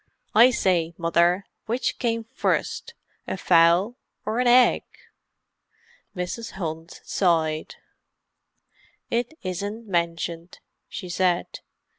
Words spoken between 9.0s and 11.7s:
"It isn't mentioned," she said.